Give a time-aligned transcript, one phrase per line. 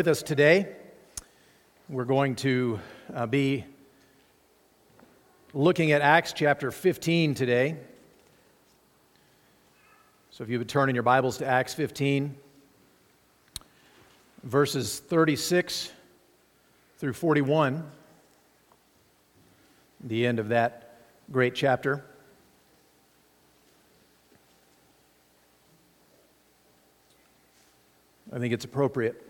[0.00, 0.66] with us today.
[1.90, 2.80] We're going to
[3.14, 3.66] uh, be
[5.52, 7.76] looking at Acts chapter 15 today.
[10.30, 12.34] So if you would turn in your Bibles to Acts 15,
[14.42, 15.92] verses 36
[16.96, 17.84] through 41,
[20.04, 20.96] the end of that
[21.30, 22.02] great chapter.
[28.32, 29.29] I think it's appropriate.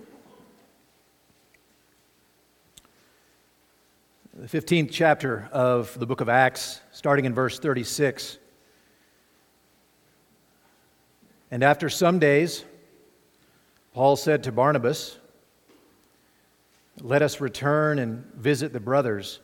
[4.41, 8.39] The 15th chapter of the book of Acts, starting in verse 36.
[11.51, 12.65] And after some days,
[13.93, 15.19] Paul said to Barnabas,
[17.03, 19.41] Let us return and visit the brothers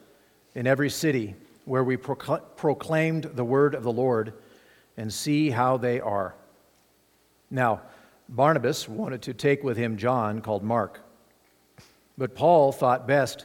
[0.54, 1.34] in every city
[1.66, 4.32] where we proclaimed the word of the Lord
[4.96, 6.34] and see how they are.
[7.50, 7.82] Now,
[8.30, 11.02] Barnabas wanted to take with him John, called Mark.
[12.16, 13.44] But Paul thought best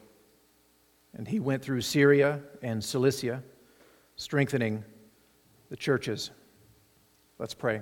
[1.17, 3.43] And he went through Syria and Cilicia,
[4.15, 4.83] strengthening
[5.69, 6.31] the churches.
[7.37, 7.81] Let's pray.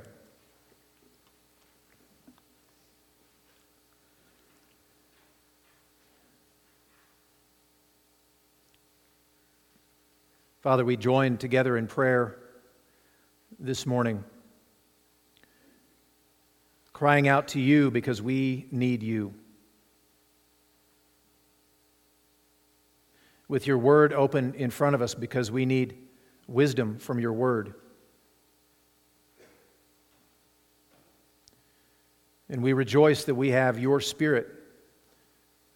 [10.62, 12.38] Father, we join together in prayer
[13.60, 14.24] this morning,
[16.92, 19.34] crying out to you because we need you.
[23.50, 25.98] With your word open in front of us because we need
[26.48, 27.74] wisdom from your word.
[32.48, 34.48] And we rejoice that we have your spirit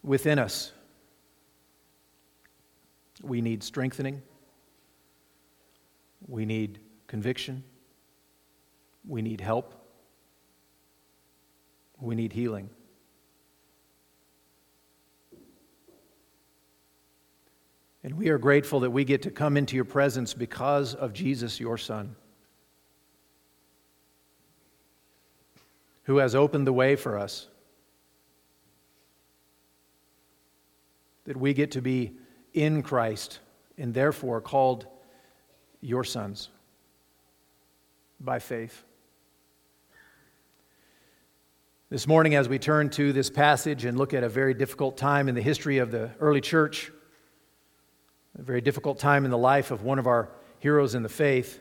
[0.04, 0.72] within us.
[3.22, 4.22] We need strengthening.
[6.28, 7.64] We need conviction.
[9.08, 9.74] We need help.
[12.00, 12.70] We need healing.
[18.04, 21.60] And we are grateful that we get to come into your presence because of Jesus,
[21.60, 22.16] your Son,
[26.04, 27.48] who has opened the way for us.
[31.26, 32.12] That we get to be
[32.54, 33.40] in Christ
[33.78, 34.86] and therefore called
[35.80, 36.50] your sons
[38.20, 38.84] by faith.
[41.90, 45.30] This morning, as we turn to this passage and look at a very difficult time
[45.30, 46.92] in the history of the early church,
[48.38, 50.30] a very difficult time in the life of one of our
[50.60, 51.60] heroes in the faith,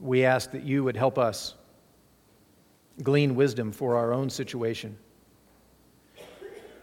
[0.00, 1.54] we ask that you would help us
[3.02, 4.96] glean wisdom for our own situation.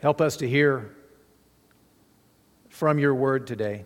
[0.02, 0.96] Help us to hear
[2.70, 3.86] from your word today.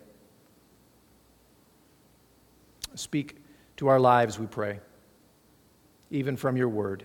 [2.95, 3.37] Speak
[3.77, 4.79] to our lives, we pray,
[6.11, 7.03] even from your word.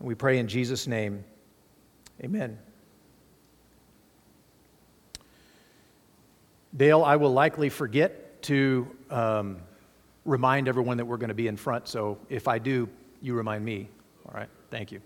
[0.00, 1.24] we pray in Jesus' name.
[2.22, 2.58] Amen.
[6.76, 9.62] Dale, I will likely forget to um,
[10.26, 12.86] remind everyone that we're going to be in front, so if I do,
[13.22, 13.88] you remind me.
[14.26, 15.00] All right, thank you.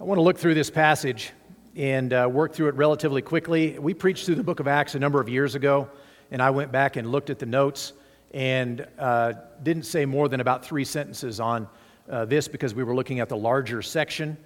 [0.00, 1.30] I want to look through this passage
[1.76, 3.78] and uh, work through it relatively quickly.
[3.78, 5.88] We preached through the book of Acts a number of years ago,
[6.32, 7.92] and I went back and looked at the notes
[8.32, 11.68] and uh, didn't say more than about three sentences on
[12.10, 14.36] uh, this because we were looking at the larger section.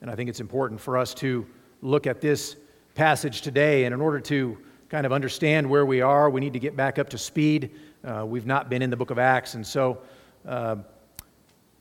[0.00, 1.46] And I think it's important for us to
[1.82, 2.56] look at this
[2.94, 3.84] passage today.
[3.84, 4.56] And in order to
[4.94, 6.30] kind of understand where we are.
[6.30, 7.72] We need to get back up to speed.
[8.04, 9.54] Uh, we've not been in the book of Acts.
[9.54, 9.98] And so
[10.46, 10.76] uh,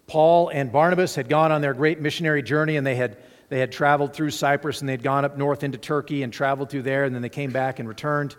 [0.08, 3.18] Paul and Barnabas had gone on their great missionary journey and they had,
[3.50, 6.82] they had traveled through Cyprus and they'd gone up north into Turkey and traveled through
[6.82, 7.04] there.
[7.04, 8.36] And then they came back and returned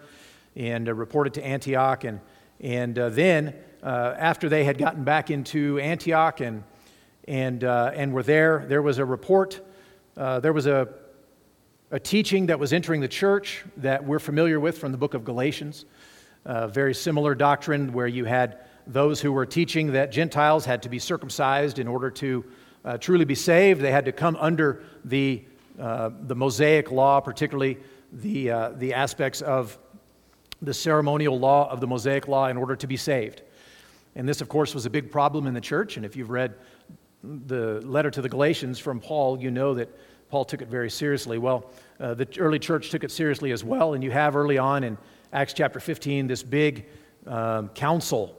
[0.56, 2.02] and uh, reported to Antioch.
[2.02, 2.18] And,
[2.58, 6.64] and uh, then, uh, after they had gotten back into Antioch and,
[7.28, 9.60] and, uh, and were there, there was a report.
[10.16, 10.88] there was a
[11.94, 15.24] a teaching that was entering the church that we're familiar with from the book of
[15.24, 15.84] Galatians.
[16.44, 20.88] A very similar doctrine where you had those who were teaching that Gentiles had to
[20.88, 22.44] be circumcised in order to
[22.84, 23.80] uh, truly be saved.
[23.80, 25.44] They had to come under the,
[25.78, 27.78] uh, the Mosaic law, particularly
[28.12, 29.78] the, uh, the aspects of
[30.62, 33.42] the ceremonial law of the Mosaic law, in order to be saved.
[34.16, 35.96] And this, of course, was a big problem in the church.
[35.96, 36.54] And if you've read
[37.22, 39.96] the letter to the Galatians from Paul, you know that
[40.30, 41.38] Paul took it very seriously.
[41.38, 44.84] Well, uh, the early church took it seriously as well, and you have early on
[44.84, 44.98] in
[45.32, 46.86] Acts chapter 15 this big
[47.26, 48.36] um, council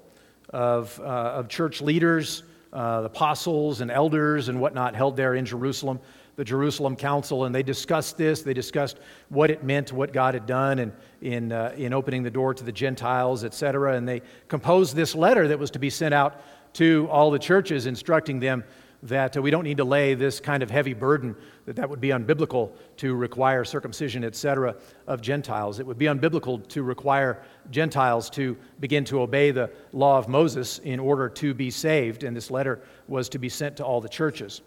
[0.49, 2.43] of, uh, of church leaders,
[2.73, 5.99] uh, apostles, and elders and whatnot held there in Jerusalem,
[6.35, 8.41] the Jerusalem Council, and they discussed this.
[8.41, 8.97] They discussed
[9.29, 10.91] what it meant, what God had done, and
[11.21, 13.95] in, uh, in opening the door to the Gentiles, etc.
[13.95, 16.41] And they composed this letter that was to be sent out
[16.73, 18.63] to all the churches, instructing them
[19.03, 22.01] that uh, we don't need to lay this kind of heavy burden that that would
[22.01, 24.75] be unbiblical to require circumcision etc
[25.07, 25.80] of gentiles.
[25.80, 30.80] It would be unbiblical to require gentiles to begin to obey the law of moses
[30.80, 34.09] in order to be saved and this letter was to be sent to all the
[34.09, 34.62] churches.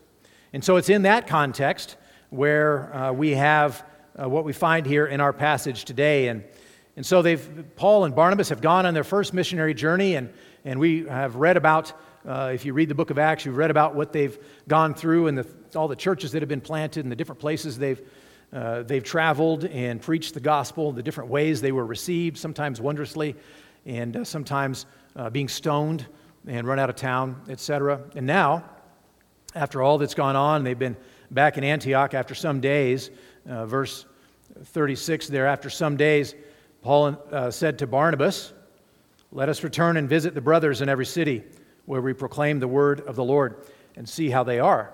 [0.52, 1.96] And so it's in that context
[2.30, 3.84] where uh, we have
[4.20, 6.28] uh, what we find here in our passage today.
[6.28, 6.44] And
[6.96, 10.30] and so they've paul and barnabas have gone on their first missionary journey and
[10.64, 11.92] and we have read about
[12.26, 15.28] uh, if you read the book of Acts, you've read about what they've gone through
[15.28, 18.00] and the, all the churches that have been planted and the different places they've,
[18.52, 23.36] uh, they've traveled and preached the gospel, the different ways they were received, sometimes wondrously,
[23.86, 24.86] and uh, sometimes
[25.16, 26.06] uh, being stoned
[26.46, 28.00] and run out of town, etc.
[28.16, 28.64] And now,
[29.54, 30.96] after all that's gone on, they've been
[31.30, 33.10] back in Antioch after some days.
[33.48, 34.06] Uh, verse
[34.64, 36.34] 36 there, after some days,
[36.82, 38.52] Paul uh, said to Barnabas,
[39.30, 41.44] Let us return and visit the brothers in every city
[41.88, 43.64] where we proclaim the word of the Lord
[43.96, 44.92] and see how they are.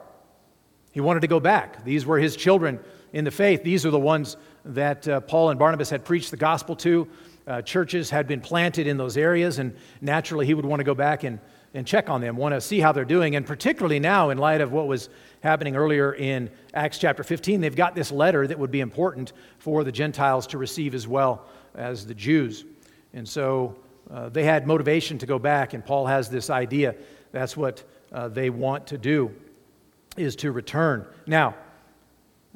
[0.92, 1.84] He wanted to go back.
[1.84, 2.78] These were his children
[3.12, 3.64] in the faith.
[3.64, 7.08] These are the ones that uh, Paul and Barnabas had preached the gospel to.
[7.48, 10.94] Uh, churches had been planted in those areas, and naturally he would want to go
[10.94, 11.40] back and,
[11.74, 13.34] and check on them, want to see how they're doing.
[13.34, 15.08] And particularly now, in light of what was
[15.40, 19.82] happening earlier in Acts chapter 15, they've got this letter that would be important for
[19.82, 21.44] the Gentiles to receive as well
[21.74, 22.64] as the Jews.
[23.12, 23.74] And so
[24.14, 26.94] uh, they had motivation to go back, and Paul has this idea.
[27.32, 27.82] That's what
[28.12, 29.34] uh, they want to do,
[30.16, 31.04] is to return.
[31.26, 31.56] Now,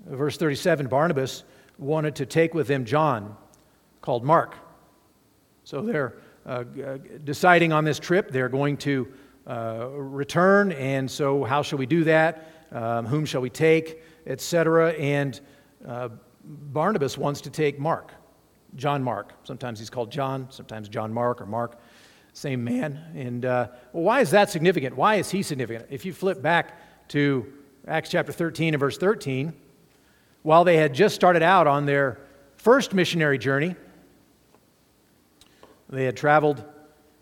[0.06, 1.42] verse 37 Barnabas
[1.76, 3.36] wanted to take with them John,
[4.02, 4.54] called Mark.
[5.64, 6.14] So they're
[6.46, 6.62] uh,
[7.24, 8.30] deciding on this trip.
[8.30, 9.08] They're going to
[9.44, 12.52] uh, return, and so how shall we do that?
[12.70, 14.92] Um, whom shall we take, etc.
[14.92, 15.40] And
[15.84, 16.10] uh,
[16.44, 18.12] Barnabas wants to take Mark.
[18.76, 19.32] John Mark.
[19.44, 21.78] Sometimes he's called John, sometimes John Mark or Mark,
[22.32, 23.00] same man.
[23.14, 24.96] And uh, well, why is that significant?
[24.96, 25.86] Why is he significant?
[25.90, 27.52] If you flip back to
[27.86, 29.52] Acts chapter 13 and verse 13,
[30.42, 32.18] while they had just started out on their
[32.56, 33.74] first missionary journey,
[35.88, 36.64] they had traveled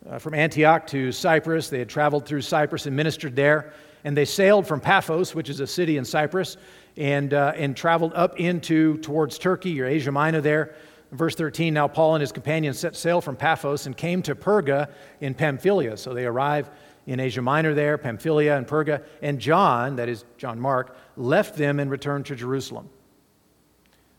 [0.09, 1.69] uh, from Antioch to Cyprus.
[1.69, 3.73] They had traveled through Cyprus and ministered there.
[4.05, 6.57] And they sailed from Paphos, which is a city in Cyprus,
[6.97, 10.75] and, uh, and traveled up into towards Turkey or Asia Minor there
[11.17, 14.91] verse 13, now Paul and his companions set sail from Paphos and came to Perga
[15.21, 15.97] in Pamphylia.
[15.97, 16.71] So they arrive
[17.07, 19.05] in Asia Minor there, Pamphylia and Perga.
[19.23, 22.91] And John, that is John Mark, left them and returned to Jerusalem.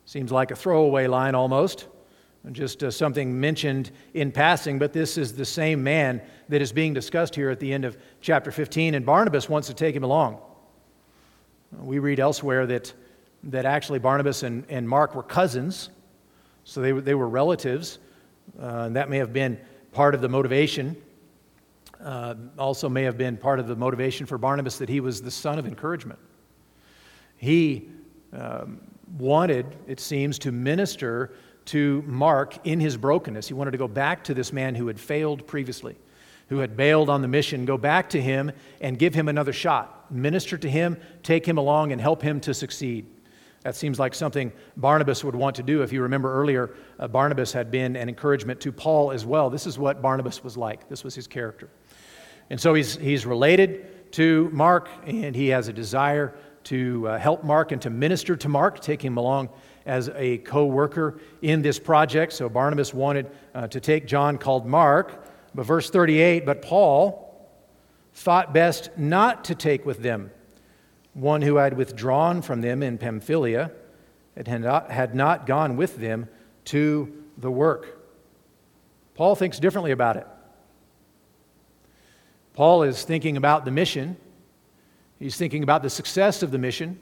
[0.05, 1.87] Seems like a throwaway line almost,
[2.53, 6.93] just uh, something mentioned in passing, but this is the same man that is being
[6.93, 10.39] discussed here at the end of chapter 15, and Barnabas wants to take him along.
[11.73, 12.93] We read elsewhere that,
[13.43, 15.89] that actually Barnabas and, and Mark were cousins.
[16.67, 17.97] So they, they were relatives,
[18.61, 19.57] uh, and that may have been
[19.93, 20.97] part of the motivation.
[22.03, 25.31] Uh, also, may have been part of the motivation for Barnabas that he was the
[25.31, 26.19] son of encouragement.
[27.37, 27.87] He
[28.33, 28.81] um,
[29.17, 31.31] wanted, it seems, to minister
[31.67, 33.47] to Mark in his brokenness.
[33.47, 35.95] He wanted to go back to this man who had failed previously,
[36.49, 40.11] who had bailed on the mission, go back to him and give him another shot,
[40.11, 43.05] minister to him, take him along, and help him to succeed.
[43.67, 45.81] That seems like something Barnabas would want to do.
[45.81, 49.49] If you remember earlier, uh, Barnabas had been an encouragement to Paul as well.
[49.49, 51.69] This is what Barnabas was like, this was his character.
[52.49, 56.33] And so he's, he's related to Mark, and he has a desire
[56.63, 59.49] to uh, help Mark and to minister to Mark, take him along
[59.85, 62.31] as a co worker in this project.
[62.31, 65.25] So Barnabas wanted uh, to take John called Mark.
[65.53, 67.51] But verse 38 But Paul
[68.13, 70.31] thought best not to take with them
[71.17, 73.71] one who had withdrawn from them in Pamphylia
[74.35, 76.29] and had not, had not gone with them
[76.65, 77.97] to the work.
[79.15, 80.27] Paul thinks differently about it.
[82.53, 84.15] Paul is thinking about the mission.
[85.17, 86.99] He's thinking about the success of the mission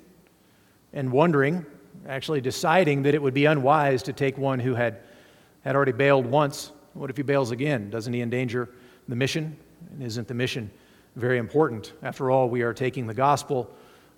[0.94, 1.66] and wondering,
[2.08, 5.00] actually deciding that it would be unwise to take one who had,
[5.66, 6.72] had already bailed once.
[6.94, 7.90] What if he bails again?
[7.90, 8.70] Doesn't he endanger
[9.10, 9.58] the mission?
[9.92, 10.72] And isn't the mission
[11.18, 11.92] very important?
[12.02, 13.70] After all, we are taking the gospel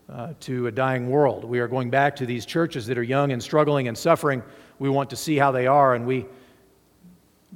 [0.10, 1.44] uh, to a dying world.
[1.44, 4.42] We are going back to these churches that are young and struggling and suffering.
[4.80, 6.26] We want to see how they are, and we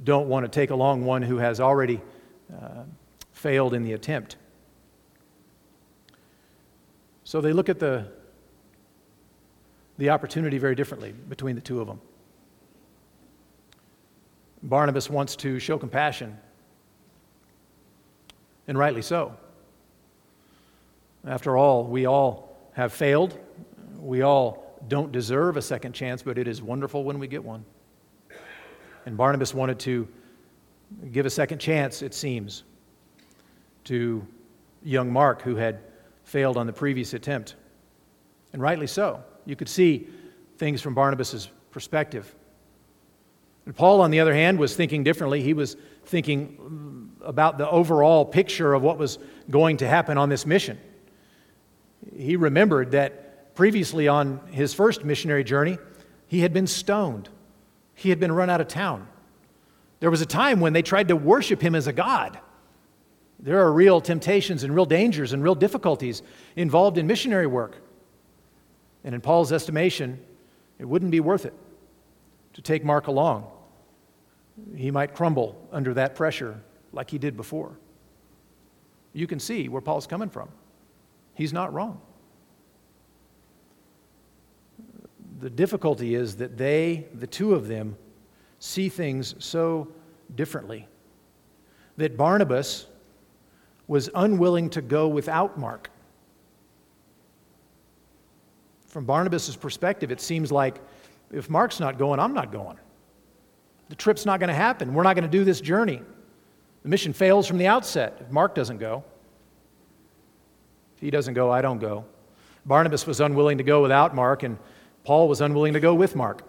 [0.03, 2.01] don't want to take along one who has already
[2.53, 2.83] uh,
[3.31, 4.37] failed in the attempt.
[7.23, 8.07] So they look at the
[9.97, 12.01] the opportunity very differently between the two of them.
[14.63, 16.37] Barnabas wants to show compassion,
[18.67, 19.37] and rightly so.
[21.25, 23.37] After all, we all have failed.
[23.97, 27.63] We all don't deserve a second chance, but it is wonderful when we get one.
[29.05, 30.07] And Barnabas wanted to
[31.11, 32.63] give a second chance, it seems,
[33.85, 34.25] to
[34.83, 35.79] young Mark, who had
[36.23, 37.55] failed on the previous attempt.
[38.53, 39.23] And rightly so.
[39.45, 40.07] You could see
[40.57, 42.35] things from Barnabas' perspective.
[43.65, 45.41] And Paul, on the other hand, was thinking differently.
[45.41, 50.45] He was thinking about the overall picture of what was going to happen on this
[50.45, 50.79] mission.
[52.15, 55.77] He remembered that previously on his first missionary journey,
[56.27, 57.29] he had been stoned,
[57.93, 59.07] he had been run out of town.
[59.99, 62.39] There was a time when they tried to worship him as a god.
[63.39, 66.21] There are real temptations and real dangers and real difficulties
[66.55, 67.75] involved in missionary work.
[69.03, 70.19] And in Paul's estimation,
[70.79, 71.53] it wouldn't be worth it
[72.53, 73.47] to take Mark along.
[74.75, 76.59] He might crumble under that pressure
[76.91, 77.77] like he did before.
[79.13, 80.49] You can see where Paul's coming from.
[81.33, 82.01] He's not wrong.
[85.39, 87.97] The difficulty is that they, the two of them,
[88.59, 89.87] see things so
[90.35, 90.87] differently.
[91.97, 92.85] That Barnabas
[93.87, 95.89] was unwilling to go without Mark.
[98.87, 100.79] From Barnabas' perspective, it seems like
[101.31, 102.77] if Mark's not going, I'm not going.
[103.89, 104.93] The trip's not going to happen.
[104.93, 106.01] We're not going to do this journey.
[106.83, 109.03] The mission fails from the outset if Mark doesn't go.
[111.01, 112.05] He doesn't go, I don't go.
[112.65, 114.57] Barnabas was unwilling to go without Mark, and
[115.03, 116.43] Paul was unwilling to go with Mark.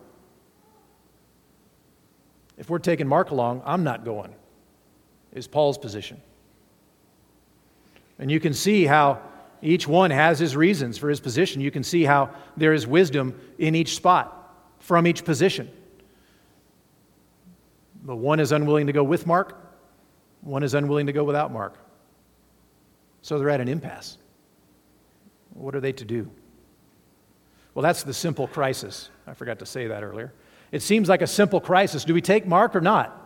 [2.58, 4.34] If we're taking Mark along, I'm not going,
[5.32, 6.20] is Paul's position.
[8.18, 9.22] And you can see how
[9.62, 11.62] each one has his reasons for his position.
[11.62, 15.70] You can see how there is wisdom in each spot from each position.
[18.04, 19.56] But one is unwilling to go with Mark,
[20.42, 21.78] one is unwilling to go without Mark.
[23.22, 24.18] So they're at an impasse.
[25.54, 26.30] What are they to do?
[27.74, 29.10] Well, that's the simple crisis.
[29.26, 30.32] I forgot to say that earlier.
[30.72, 32.04] It seems like a simple crisis.
[32.04, 33.18] Do we take Mark or not?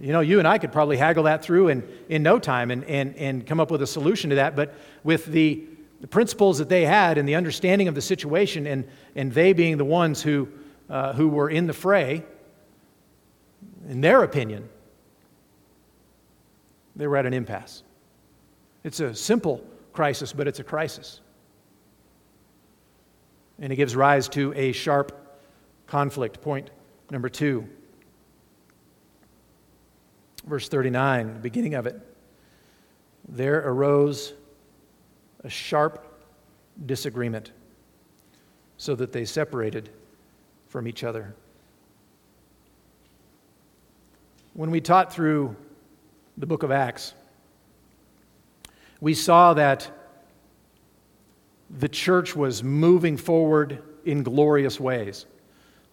[0.00, 2.84] You know, you and I could probably haggle that through in, in no time and,
[2.84, 4.56] and, and come up with a solution to that.
[4.56, 4.74] But
[5.04, 5.64] with the,
[6.00, 9.76] the principles that they had and the understanding of the situation, and, and they being
[9.76, 10.48] the ones who,
[10.90, 12.24] uh, who were in the fray,
[13.88, 14.68] in their opinion,
[16.96, 17.82] they were at an impasse.
[18.82, 21.20] It's a simple crisis, but it's a crisis.
[23.58, 25.40] And it gives rise to a sharp
[25.86, 26.42] conflict.
[26.42, 26.70] Point
[27.10, 27.66] number two.
[30.44, 31.98] Verse 39, the beginning of it.
[33.26, 34.34] There arose
[35.42, 36.22] a sharp
[36.84, 37.52] disagreement
[38.76, 39.88] so that they separated
[40.68, 41.34] from each other.
[44.52, 45.56] When we taught through
[46.36, 47.14] the book of Acts,
[49.04, 49.90] we saw that
[51.68, 55.26] the church was moving forward in glorious ways.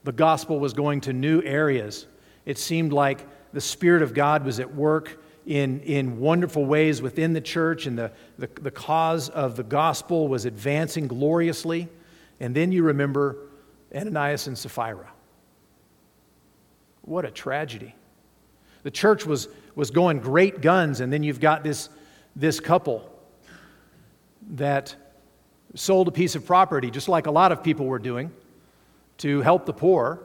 [0.06, 2.08] The gospel was going to new areas.
[2.46, 7.34] It seemed like the Spirit of God was at work in, in wonderful ways within
[7.34, 11.90] the church, and the, the, the cause of the gospel was advancing gloriously.
[12.40, 13.40] And then you remember
[13.94, 15.12] Ananias and Sapphira.
[17.02, 17.94] What a tragedy.
[18.84, 21.90] The church was, was going great guns, and then you've got this
[22.36, 23.10] this couple
[24.52, 24.96] that
[25.76, 28.32] sold a piece of property, just like a lot of people were doing,
[29.18, 30.22] to help the poor.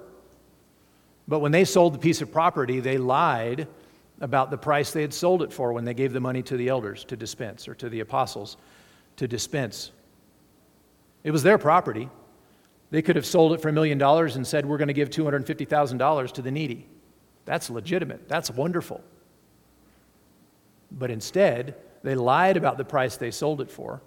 [1.28, 3.68] But when they sold the piece of property, they lied
[4.20, 6.68] about the price they had sold it for when they gave the money to the
[6.68, 8.56] elders to dispense or to the apostles
[9.16, 9.92] to dispense.
[11.22, 12.08] It was their property.
[12.90, 15.10] They could have sold it for a million dollars and said, We're going to give
[15.10, 16.86] $250,000 to the needy.
[17.44, 18.28] That's legitimate.
[18.28, 19.02] That's wonderful.
[20.90, 21.74] But instead,
[22.06, 24.00] they lied about the price they sold it for,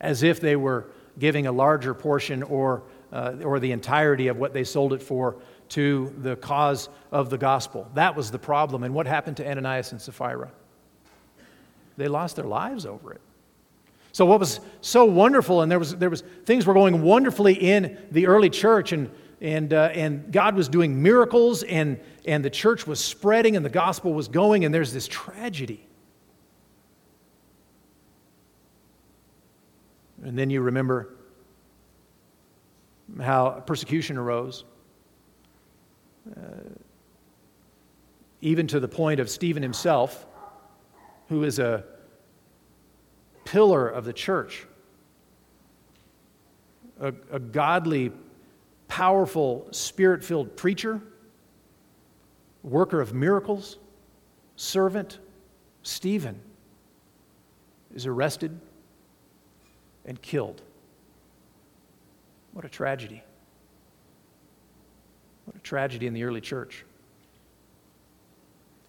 [0.00, 0.88] as if they were
[1.20, 2.82] giving a larger portion or,
[3.12, 5.36] uh, or the entirety of what they sold it for
[5.68, 7.88] to the cause of the gospel.
[7.94, 8.82] That was the problem.
[8.82, 10.50] And what happened to Ananias and Sapphira?
[11.96, 13.20] They lost their lives over it.
[14.10, 17.98] So what was so wonderful, and there was, there was things were going wonderfully in
[18.10, 22.84] the early church, and, and, uh, and God was doing miracles, and, and the church
[22.84, 25.85] was spreading, and the gospel was going, and there's this tragedy.
[30.26, 31.14] And then you remember
[33.20, 34.64] how persecution arose,
[36.36, 36.40] uh,
[38.40, 40.26] even to the point of Stephen himself,
[41.28, 41.84] who is a
[43.44, 44.66] pillar of the church,
[47.00, 48.10] a, a godly,
[48.88, 51.00] powerful, spirit filled preacher,
[52.64, 53.78] worker of miracles,
[54.56, 55.20] servant,
[55.84, 56.40] Stephen,
[57.94, 58.60] is arrested
[60.06, 60.62] and killed.
[62.52, 63.22] What a tragedy.
[65.44, 66.84] What a tragedy in the early church.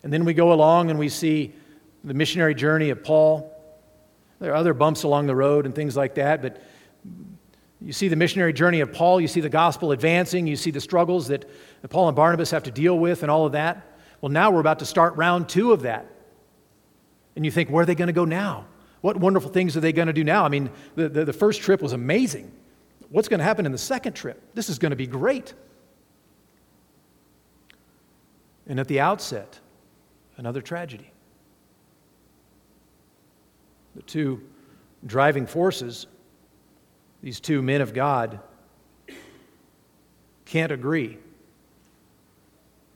[0.03, 1.53] And then we go along and we see
[2.03, 3.53] the missionary journey of Paul.
[4.39, 6.63] There are other bumps along the road and things like that, but
[7.81, 10.79] you see the missionary journey of Paul, you see the gospel advancing, you see the
[10.79, 11.45] struggles that
[11.89, 13.99] Paul and Barnabas have to deal with, and all of that.
[14.21, 16.07] Well, now we're about to start round two of that.
[17.35, 18.65] And you think, where are they going to go now?
[19.07, 20.43] What wonderful things are they going to do now?
[20.43, 22.51] I mean, the, the, the first trip was amazing.
[23.07, 24.53] What's going to happen in the second trip?
[24.53, 25.53] This is going to be great.
[28.67, 29.61] And at the outset,
[30.35, 31.09] another tragedy.
[33.95, 34.41] The two
[35.05, 36.07] driving forces
[37.23, 38.41] these two men of God
[40.43, 41.17] can't agree.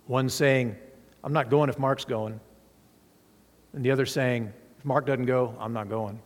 [0.07, 0.75] One saying,
[1.23, 2.37] I'm not going if Mark's going.
[3.71, 4.51] And the other saying,
[4.81, 6.19] if Mark doesn't go, I'm not going.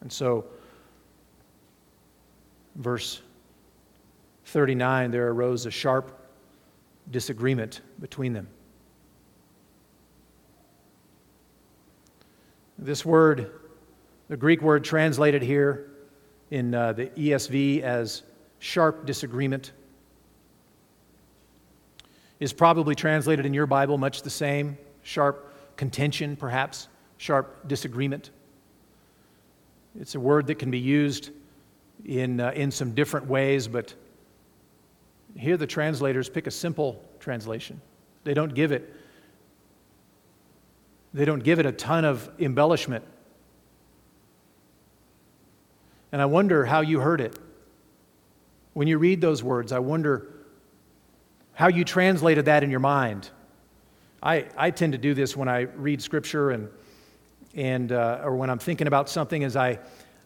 [0.00, 0.44] And so,
[2.76, 3.20] verse
[4.44, 6.16] 39, there arose a sharp
[7.10, 8.46] disagreement between them.
[12.78, 13.50] This word,
[14.28, 15.90] the Greek word translated here,
[16.52, 18.22] in uh, the ESV as
[18.60, 19.72] sharp disagreement.
[22.38, 25.47] Is probably translated in your Bible much the same sharp
[25.78, 28.30] contention, perhaps, sharp disagreement.
[29.98, 31.30] It's a word that can be used
[32.04, 33.94] in, uh, in some different ways, but
[35.34, 37.80] here the translators pick a simple translation.
[38.24, 38.94] They don't give it
[41.14, 43.02] they don't give it a ton of embellishment
[46.12, 47.38] and I wonder how you heard it.
[48.72, 50.26] When you read those words, I wonder
[51.52, 53.30] how you translated that in your mind.
[54.22, 56.68] I, I tend to do this when I read scripture and,
[57.54, 59.78] and, uh, or when I'm thinking about something is I,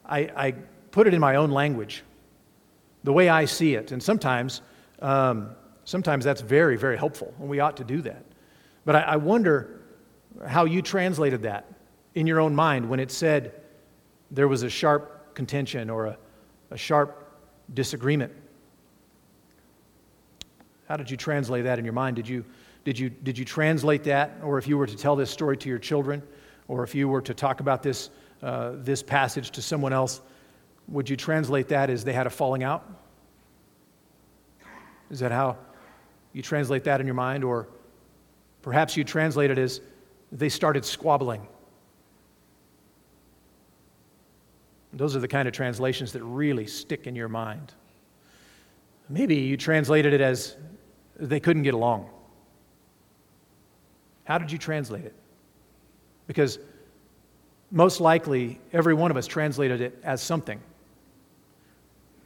[0.06, 0.54] I, I,
[0.90, 2.02] put it in my own language,
[3.02, 3.92] the way I see it.
[3.92, 4.60] And sometimes,
[5.00, 5.50] um,
[5.84, 8.22] sometimes that's very, very helpful, and we ought to do that.
[8.84, 9.80] But I, I wonder
[10.46, 11.66] how you translated that
[12.14, 13.62] in your own mind when it said
[14.30, 16.18] there was a sharp contention or a,
[16.70, 17.32] a sharp
[17.72, 18.32] disagreement.
[20.88, 22.16] How did you translate that in your mind?
[22.16, 22.44] Did you,
[22.84, 24.38] did, you, did you translate that?
[24.42, 26.22] Or if you were to tell this story to your children,
[26.68, 28.10] or if you were to talk about this,
[28.42, 30.20] uh, this passage to someone else,
[30.88, 32.88] would you translate that as they had a falling out?
[35.10, 35.58] Is that how
[36.32, 37.44] you translate that in your mind?
[37.44, 37.68] Or
[38.62, 39.80] perhaps you translate it as
[40.32, 41.46] they started squabbling.
[44.94, 47.72] Those are the kind of translations that really stick in your mind.
[49.08, 50.56] Maybe you translated it as
[51.16, 52.10] they couldn't get along.
[54.24, 55.14] How did you translate it?
[56.26, 56.58] Because
[57.70, 60.60] most likely, every one of us translated it as something.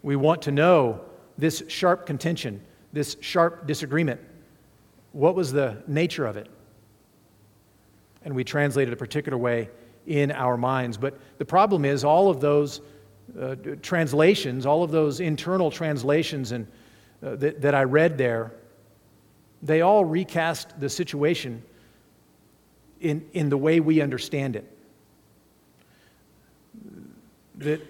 [0.03, 1.01] We want to know
[1.39, 2.61] this sharp contention,
[2.93, 4.21] this sharp disagreement.
[5.13, 6.49] What was the nature of it?
[8.25, 9.71] And we translated a particular way
[10.07, 10.97] in our minds.
[10.97, 12.81] But the problem is, all of those
[13.41, 16.67] uh, translations, all of those internal translations and,
[17.23, 18.53] uh, that, that I read there,
[19.63, 21.63] they all recast the situation
[23.09, 24.71] in, in the way we understand it.
[27.57, 27.81] That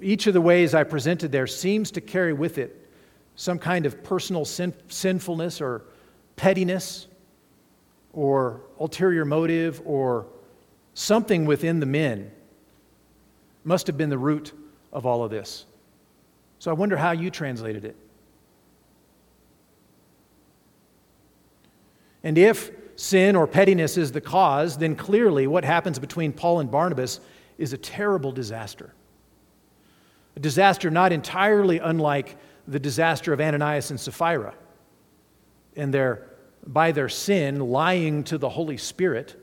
[0.00, 2.88] each of the ways I presented there seems to carry with it
[3.34, 5.82] some kind of personal sin, sinfulness or
[6.36, 7.06] pettiness
[8.12, 10.26] or ulterior motive or
[10.96, 12.30] Something within the men
[13.64, 14.54] must have been the root
[14.90, 15.66] of all of this.
[16.58, 17.94] So I wonder how you translated it.
[22.24, 26.70] And if sin or pettiness is the cause, then clearly what happens between Paul and
[26.70, 27.20] Barnabas
[27.58, 28.92] is a terrible disaster.
[30.34, 34.54] A disaster not entirely unlike the disaster of Ananias and Sapphira
[35.76, 36.26] and their,
[36.66, 39.36] by their sin, lying to the Holy Spirit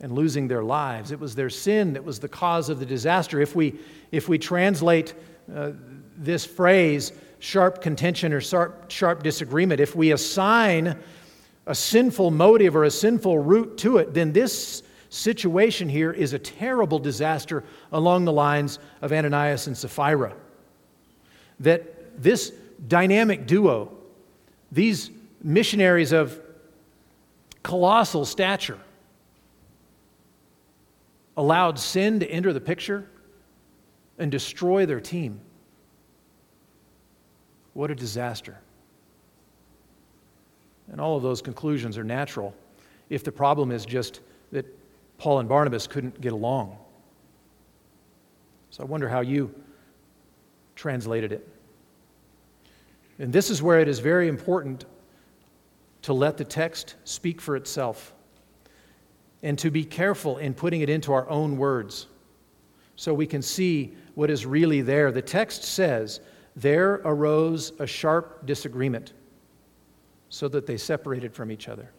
[0.00, 1.12] and losing their lives.
[1.12, 3.40] It was their sin that was the cause of the disaster.
[3.40, 3.78] If we,
[4.10, 5.14] if we translate
[5.54, 5.72] uh,
[6.16, 10.98] this phrase, sharp contention or sharp, sharp disagreement, if we assign
[11.66, 16.38] a sinful motive or a sinful root to it, then this situation here is a
[16.38, 20.34] terrible disaster along the lines of Ananias and Sapphira.
[21.60, 22.52] That this
[22.88, 23.92] dynamic duo,
[24.72, 25.10] these
[25.42, 26.40] missionaries of
[27.62, 28.78] colossal stature,
[31.36, 33.08] allowed sin to enter the picture
[34.18, 35.40] and destroy their team.
[37.72, 38.58] What a disaster.
[40.90, 42.54] And all of those conclusions are natural
[43.08, 44.20] if the problem is just
[44.52, 44.66] that
[45.18, 46.76] Paul and Barnabas couldn't get along.
[48.70, 49.54] So I wonder how you
[50.74, 51.48] translated it.
[53.18, 54.86] And this is where it is very important
[56.02, 58.14] to let the text speak for itself
[59.42, 62.06] and to be careful in putting it into our own words
[62.96, 65.10] so we can see what is really there.
[65.12, 66.20] The text says,
[66.56, 69.12] There arose a sharp disagreement
[70.30, 71.90] so that they separated from each other.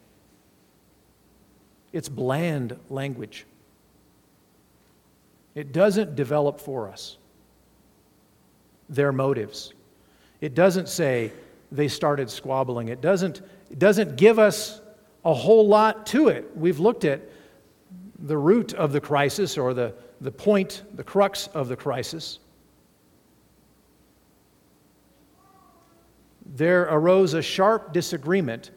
[1.93, 3.45] It's bland language.
[5.53, 7.17] It doesn't develop for us
[8.89, 9.73] their motives.
[10.39, 11.31] It doesn't say
[11.71, 12.87] they started squabbling.
[12.87, 14.81] It doesn't, it doesn't give us
[15.23, 16.55] a whole lot to it.
[16.55, 17.21] We've looked at
[18.19, 22.39] the root of the crisis or the, the point, the crux of the crisis.
[26.55, 28.71] There arose a sharp disagreement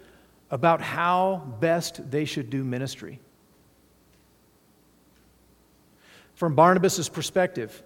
[0.51, 3.19] about how best they should do ministry.
[6.35, 7.83] From Barnabas' perspective,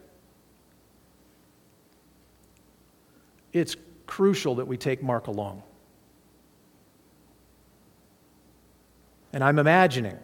[3.52, 5.62] it's crucial that we take Mark along.
[9.32, 10.18] And I'm imagining,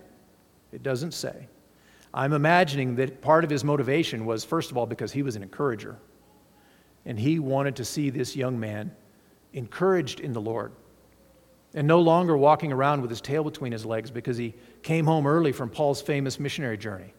[0.73, 1.49] it doesn't say,
[2.13, 5.43] I'm imagining that part of his motivation was, first of all, because he was an
[5.43, 5.97] encourager.
[7.05, 8.95] And he wanted to see this young man
[9.55, 10.73] encouraged in the Lord
[11.75, 15.27] and no longer walking around with his tail between his legs because he came home
[15.27, 17.15] early from Paul's famous missionary journey.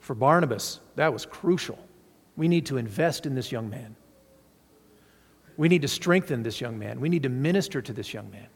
[0.00, 1.78] For Barnabas, that was crucial.
[2.36, 3.96] We need to invest in this young man.
[5.56, 7.00] We need to strengthen this young man.
[7.00, 8.48] We need to minister to this young man.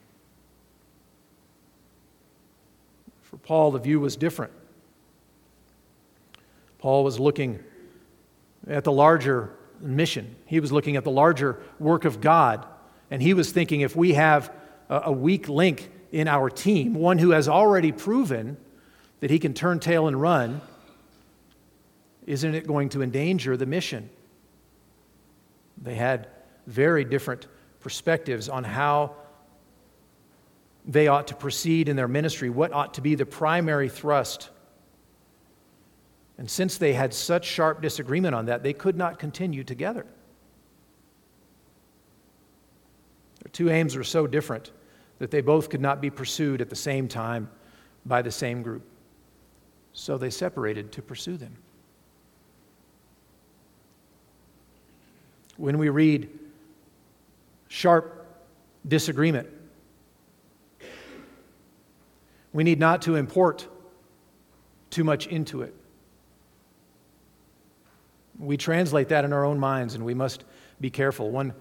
[3.23, 4.53] For Paul, the view was different.
[6.77, 7.59] Paul was looking
[8.67, 12.65] at the larger mission, he was looking at the larger work of God.
[13.11, 14.51] And he was thinking if we have
[14.89, 18.57] a weak link in our team, one who has already proven
[19.19, 20.61] that he can turn tail and run,
[22.25, 24.09] isn't it going to endanger the mission?
[25.81, 26.27] They had
[26.67, 27.47] very different
[27.79, 29.15] perspectives on how
[30.85, 34.49] they ought to proceed in their ministry, what ought to be the primary thrust.
[36.39, 40.05] And since they had such sharp disagreement on that, they could not continue together.
[43.43, 44.71] Their two aims were so different
[45.19, 47.49] that they both could not be pursued at the same time
[48.05, 48.83] by the same group.
[49.91, 51.57] So they separated to pursue them.
[55.57, 56.29] When we read
[57.67, 58.25] sharp
[58.87, 59.49] disagreement,
[62.53, 63.67] we need not to import
[64.89, 65.75] too much into it.
[68.39, 70.45] We translate that in our own minds, and we must
[70.79, 71.29] be careful.
[71.29, 71.53] One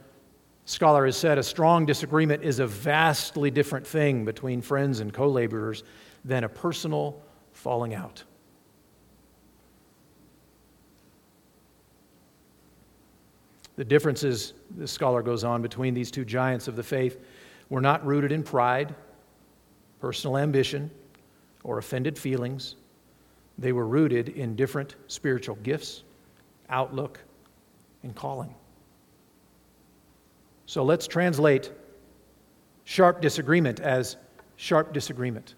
[0.64, 5.28] scholar has said a strong disagreement is a vastly different thing between friends and co
[5.28, 5.82] laborers
[6.24, 7.20] than a personal
[7.52, 8.22] falling out.
[13.76, 17.20] The differences, this scholar goes on, between these two giants of the faith
[17.68, 18.94] were not rooted in pride,
[20.00, 20.90] personal ambition,
[21.62, 22.76] or offended feelings.
[23.56, 26.02] They were rooted in different spiritual gifts,
[26.70, 27.20] outlook,
[28.02, 28.54] and calling.
[30.66, 31.72] So let's translate
[32.84, 34.16] sharp disagreement as
[34.56, 35.54] sharp disagreement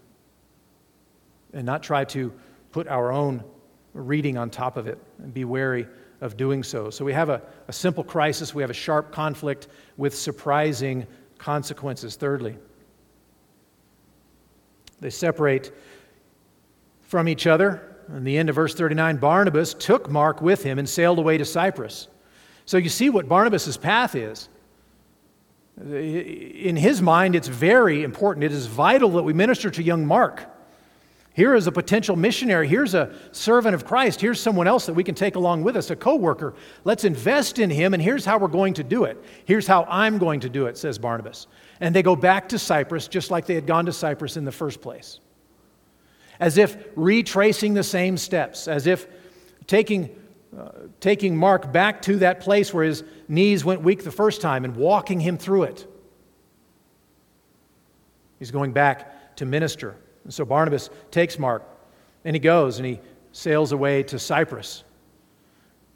[1.53, 2.33] and not try to
[2.73, 3.43] put our own
[3.93, 5.87] reading on top of it and be wary
[6.21, 6.91] of doing so.
[6.91, 11.07] So we have a, a simple crisis, we have a sharp conflict with surprising
[11.39, 12.17] consequences.
[12.17, 12.57] Thirdly,
[15.01, 15.73] they separate
[17.03, 17.90] from each other.
[18.17, 21.45] In the end of verse 39, Barnabas took Mark with him and sailed away to
[21.45, 22.09] Cyprus.
[22.67, 24.49] So you see what Barnabas' path is.
[25.81, 28.45] In his mind, it's very important.
[28.45, 30.45] It is vital that we minister to young Mark.
[31.33, 32.67] Here is a potential missionary.
[32.67, 34.21] Here's a servant of Christ.
[34.21, 36.55] Here's someone else that we can take along with us, a co worker.
[36.85, 39.17] Let's invest in him, and here's how we're going to do it.
[39.45, 41.47] Here's how I'm going to do it, says Barnabas.
[41.81, 44.53] And they go back to Cyprus just like they had gone to Cyprus in the
[44.53, 45.21] first place.
[46.41, 49.07] As if retracing the same steps, as if
[49.67, 50.11] taking
[50.57, 54.65] uh, taking Mark back to that place where his knees went weak the first time
[54.65, 55.87] and walking him through it.
[58.41, 59.95] He's going back to minister.
[60.25, 61.63] And so Barnabas takes Mark
[62.25, 63.01] and he goes and he
[63.31, 64.83] sails away to Cyprus.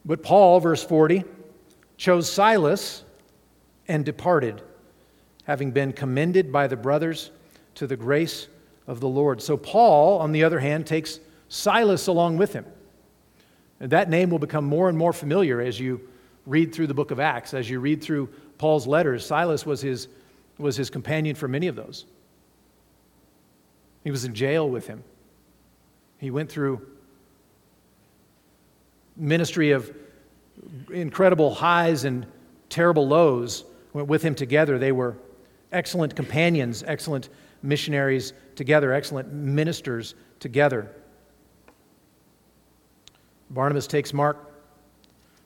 [0.05, 1.25] But Paul, verse 40,
[1.97, 3.03] chose Silas
[3.89, 4.63] and departed,
[5.45, 7.33] having been commended by the brothers
[7.75, 8.47] to the grace
[8.87, 9.43] of the Lord.
[9.43, 12.67] So Paul, on the other hand, takes Silas along with him.
[13.81, 16.01] And that name will become more and more familiar as you
[16.47, 19.27] read through the book of Acts, as you read through Paul's letters.
[19.27, 20.09] Silas was his,
[20.59, 22.05] was his companion for many of those.
[24.05, 25.03] He was in jail with him.
[26.19, 26.87] He went through
[29.17, 29.95] ministry of
[30.93, 32.27] incredible highs and
[32.69, 34.79] terrible lows went with him together.
[34.79, 35.17] They were
[35.73, 37.29] excellent companions, excellent
[37.65, 40.91] missionaries together, excellent ministers together.
[43.51, 44.53] Barnabas takes Mark,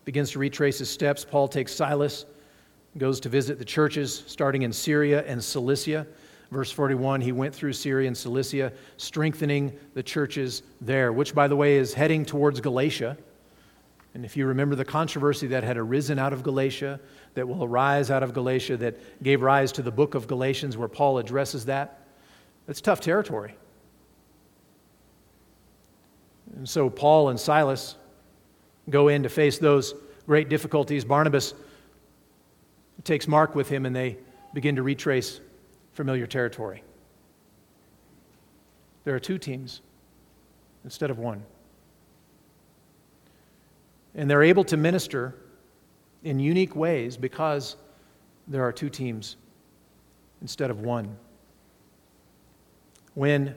[0.04, 1.24] begins to retrace his steps.
[1.24, 2.26] Paul takes Silas,
[2.96, 6.06] goes to visit the churches starting in Syria and Cilicia.
[6.50, 11.56] Verse 41, he went through Syria and Cilicia, strengthening the churches there, which, by the
[11.56, 13.18] way, is heading towards Galatia.
[14.14, 16.98] And if you remember the controversy that had arisen out of Galatia,
[17.34, 20.88] that will arise out of Galatia, that gave rise to the book of Galatians, where
[20.88, 21.97] Paul addresses that,
[22.68, 23.56] it's tough territory.
[26.56, 27.96] And so Paul and Silas
[28.90, 29.94] go in to face those
[30.26, 31.04] great difficulties.
[31.04, 31.54] Barnabas
[33.04, 34.18] takes Mark with him, and they
[34.54, 35.40] begin to retrace
[35.92, 36.82] familiar territory.
[39.04, 39.80] There are two teams
[40.84, 41.42] instead of one.
[44.14, 45.34] And they're able to minister
[46.24, 47.76] in unique ways because
[48.48, 49.36] there are two teams
[50.42, 51.16] instead of one.
[53.18, 53.56] When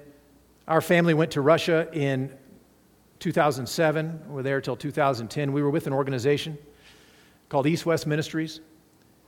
[0.68, 2.36] our family went to Russia in
[3.20, 6.58] 2007, we were there till 2010, we were with an organization
[7.48, 8.60] called East West Ministries,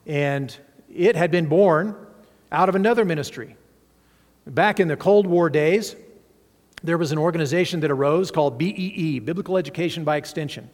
[0.07, 0.57] and
[0.91, 1.95] it had been born
[2.51, 3.55] out of another ministry.
[4.47, 5.95] Back in the Cold War days,
[6.81, 10.67] there was an organization that arose called BEE, Biblical Education by Extension.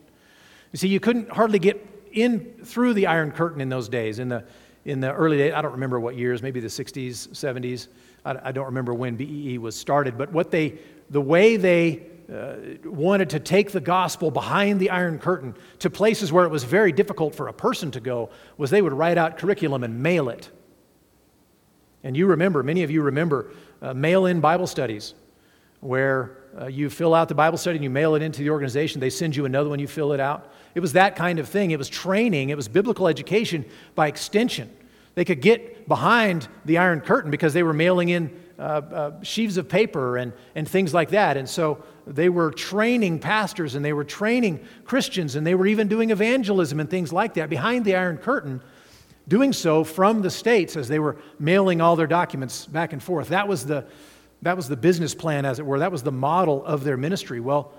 [0.72, 4.30] You see, you couldn't hardly get in through the Iron Curtain in those days, in
[4.30, 4.46] the,
[4.86, 5.52] in the early days.
[5.54, 7.90] I don't remember what years, maybe the 60s, 70s.
[8.26, 10.18] I, don't remember when BEE was started.
[10.18, 10.80] But what they,
[11.10, 12.56] the way they uh,
[12.86, 16.92] wanted to take the gospel behind the Iron Curtain to places where it was very
[16.92, 20.50] difficult for a person to go was they would write out curriculum and mail it.
[22.04, 23.52] And you remember, many of you remember
[23.82, 25.14] uh, mail in Bible studies
[25.82, 29.00] where uh, you fill out the Bible study and you mail it into the organization.
[29.00, 30.52] They send you another one, you fill it out.
[30.76, 31.72] It was that kind of thing.
[31.72, 34.70] It was training, it was biblical education by extension.
[35.16, 39.58] They could get behind the Iron Curtain because they were mailing in uh, uh, sheaves
[39.58, 41.38] of paper and, and things like that.
[41.38, 45.88] And so they were training pastors and they were training Christians and they were even
[45.88, 48.62] doing evangelism and things like that behind the Iron Curtain,
[49.28, 53.30] doing so from the States as they were mailing all their documents back and forth.
[53.30, 53.86] That was the,
[54.42, 55.80] that was the business plan, as it were.
[55.80, 57.40] That was the model of their ministry.
[57.40, 57.72] Well,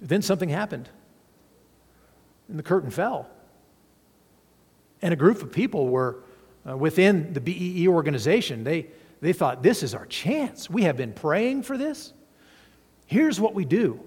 [0.00, 0.88] then something happened,
[2.48, 3.28] and the curtain fell.
[5.02, 6.18] And a group of people were
[6.68, 8.64] uh, within the BEE organization.
[8.64, 8.88] They,
[9.20, 10.68] they thought, this is our chance.
[10.68, 12.12] We have been praying for this.
[13.06, 14.00] Here's what we do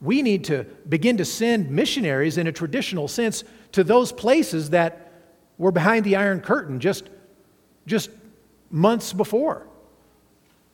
[0.00, 5.10] we need to begin to send missionaries in a traditional sense to those places that
[5.56, 7.08] were behind the Iron Curtain just,
[7.86, 8.10] just
[8.70, 9.66] months before.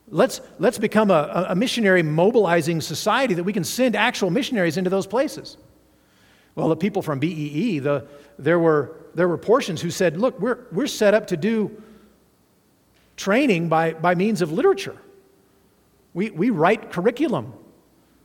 [0.08, 4.90] Let's, let's become a, a missionary mobilizing society that we can send actual missionaries into
[4.90, 5.56] those places.
[6.56, 10.58] Well, the people from BEE, the, there, were, there were portions who said, look, we're,
[10.72, 11.82] we're set up to do
[13.16, 14.96] training by, by means of literature.
[16.14, 17.54] We, we write curriculum.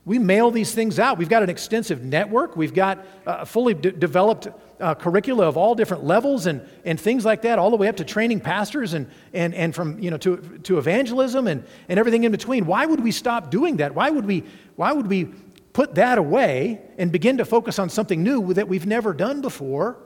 [0.04, 1.18] We mail these things out.
[1.18, 2.56] We've got an extensive network.
[2.56, 4.48] We've got a fully de- developed
[4.80, 7.96] uh, curricula of all different levels and, and things like that, all the way up
[7.96, 12.24] to training pastors and, and, and from, you know, to, to evangelism and, and everything
[12.24, 12.64] in between.
[12.64, 13.94] Why would we stop doing that?
[13.94, 14.44] Why would we,
[14.76, 15.26] why would we
[15.72, 19.98] put that away and begin to focus on something new that we've never done before,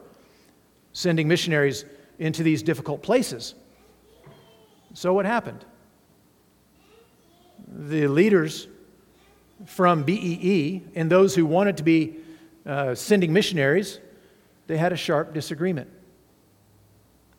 [0.93, 1.85] sending missionaries
[2.19, 3.55] into these difficult places?
[4.95, 5.65] So, what happened?
[7.69, 8.69] The leaders
[9.67, 12.17] from BEE and those who wanted to be
[12.67, 13.99] uh, sending missionaries,
[14.67, 15.89] they had a sharp disagreement.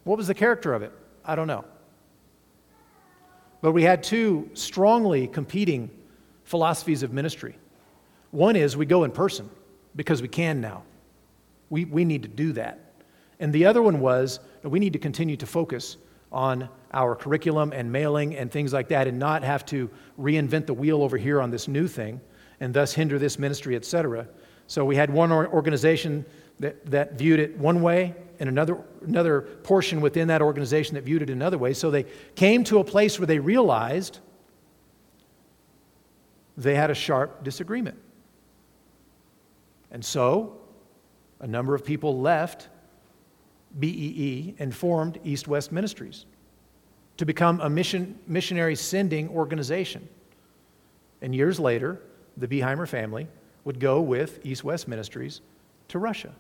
[0.03, 0.91] What was the character of it?
[1.23, 1.65] I don't know.
[3.61, 5.89] But we had two strongly competing
[6.43, 7.55] philosophies of ministry.
[8.31, 9.49] One is we go in person
[9.95, 10.83] because we can now.
[11.69, 12.82] We, we need to do that.
[13.43, 15.97] And the other one was we need to continue to focus
[16.31, 20.73] on our curriculum and mailing and things like that and not have to reinvent the
[20.73, 22.21] wheel over here on this new thing
[22.61, 24.29] and thus hinder this ministry, etc.
[24.67, 26.25] So we had one organization
[26.61, 31.21] that, that viewed it one way and another, another portion within that organization that viewed
[31.21, 31.73] it another way.
[31.73, 34.19] So they came to a place where they realized
[36.55, 37.97] they had a sharp disagreement.
[39.91, 40.61] And so
[41.41, 42.69] a number of people left
[43.79, 46.25] BEE and formed East West Ministries
[47.17, 50.07] to become a mission, missionary sending organization.
[51.21, 52.01] And years later,
[52.37, 53.27] the Beeheimer family
[53.65, 55.41] would go with East West Ministries
[55.89, 56.33] to Russia.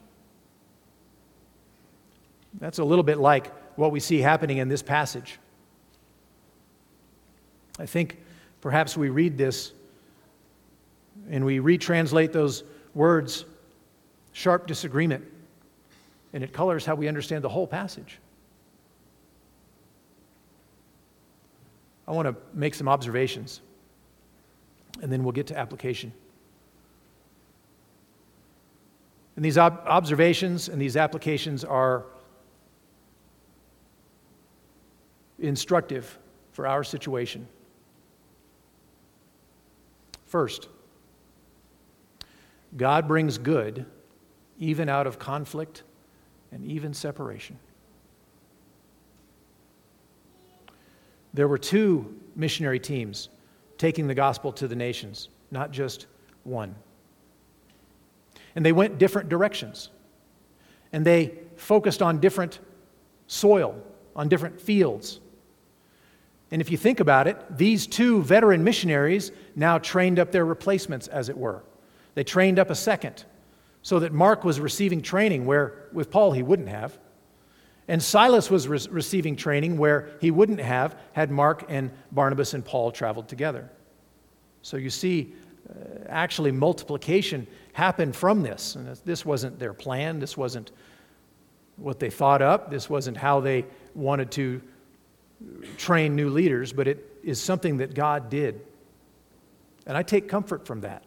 [2.59, 5.39] That's a little bit like what we see happening in this passage.
[7.79, 8.19] I think
[8.61, 9.73] perhaps we read this
[11.29, 13.45] and we retranslate those words
[14.33, 15.23] sharp disagreement,
[16.33, 18.19] and it colors how we understand the whole passage.
[22.07, 23.61] I want to make some observations,
[25.01, 26.11] and then we'll get to application.
[29.35, 32.05] And these ob- observations and these applications are
[35.39, 36.17] instructive
[36.51, 37.47] for our situation.
[40.25, 40.67] First,
[42.75, 43.85] God brings good
[44.59, 45.83] even out of conflict
[46.53, 47.57] and even separation.
[51.33, 53.29] There were two missionary teams
[53.79, 56.05] taking the gospel to the nations, not just
[56.43, 56.75] one.
[58.55, 59.89] And they went different directions.
[60.91, 62.59] And they focused on different
[63.25, 63.81] soil,
[64.15, 65.19] on different fields.
[66.51, 71.07] And if you think about it, these two veteran missionaries now trained up their replacements,
[71.07, 71.63] as it were.
[72.13, 73.25] They trained up a second
[73.83, 76.97] so that Mark was receiving training where with Paul he wouldn't have.
[77.87, 82.63] And Silas was re- receiving training where he wouldn't have had Mark and Barnabas and
[82.63, 83.69] Paul traveled together.
[84.61, 85.35] So you see,
[85.69, 88.75] uh, actually, multiplication happened from this.
[88.75, 90.71] And this wasn't their plan, this wasn't
[91.75, 94.61] what they thought up, this wasn't how they wanted to
[95.77, 98.61] train new leaders, but it is something that God did.
[99.85, 101.03] And I take comfort from that.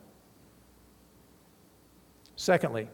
[2.37, 2.88] Secondly,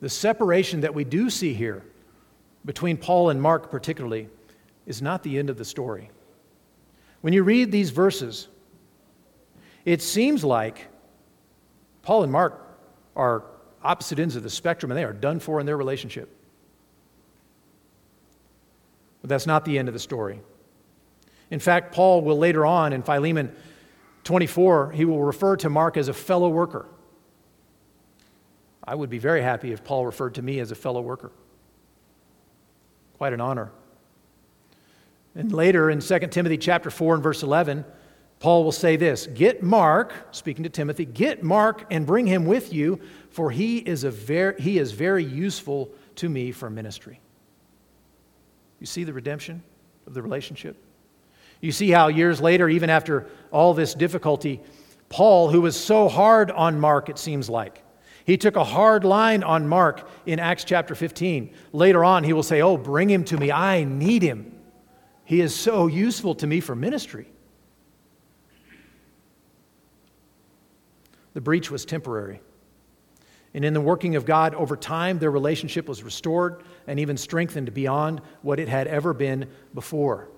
[0.00, 1.84] the separation that we do see here
[2.64, 4.28] between Paul and Mark, particularly,
[4.86, 6.10] is not the end of the story.
[7.20, 8.48] When you read these verses,
[9.84, 10.88] it seems like
[12.02, 12.66] Paul and Mark
[13.14, 13.44] are
[13.82, 16.34] opposite ends of the spectrum and they are done for in their relationship.
[19.20, 20.40] But that's not the end of the story.
[21.50, 23.54] In fact, Paul will later on in Philemon
[24.24, 26.86] 24, he will refer to Mark as a fellow worker.
[28.90, 31.30] I would be very happy if Paul referred to me as a fellow worker.
[33.18, 33.70] Quite an honor.
[35.36, 37.84] And later in 2 Timothy chapter 4 and verse 11,
[38.40, 42.72] Paul will say this Get Mark, speaking to Timothy, get Mark and bring him with
[42.72, 42.98] you,
[43.30, 47.20] for he is, a very, he is very useful to me for ministry.
[48.80, 49.62] You see the redemption
[50.08, 50.76] of the relationship?
[51.60, 54.60] You see how years later, even after all this difficulty,
[55.08, 57.84] Paul, who was so hard on Mark, it seems like,
[58.24, 61.52] he took a hard line on Mark in Acts chapter 15.
[61.72, 63.50] Later on, he will say, Oh, bring him to me.
[63.50, 64.58] I need him.
[65.24, 67.28] He is so useful to me for ministry.
[71.34, 72.40] The breach was temporary.
[73.54, 77.72] And in the working of God over time, their relationship was restored and even strengthened
[77.74, 80.28] beyond what it had ever been before.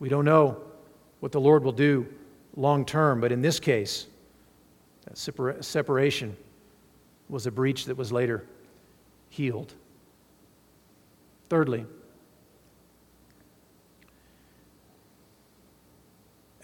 [0.00, 0.60] We don't know
[1.20, 2.06] what the Lord will do
[2.56, 4.06] long term, but in this case,
[5.06, 5.18] that
[5.64, 6.36] separation
[7.28, 8.44] was a breach that was later
[9.30, 9.72] healed.
[11.48, 11.86] Thirdly,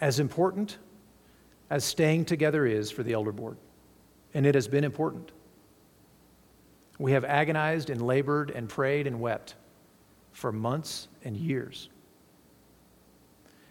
[0.00, 0.78] as important
[1.70, 3.56] as staying together is for the elder board,
[4.34, 5.32] and it has been important,
[6.98, 9.54] we have agonized and labored and prayed and wept
[10.32, 11.88] for months and years.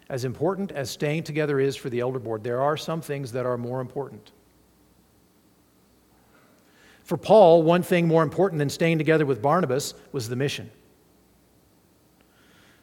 [0.10, 3.46] As important as staying together is for the elder board, there are some things that
[3.46, 4.32] are more important.
[7.08, 10.70] For Paul, one thing more important than staying together with Barnabas was the mission.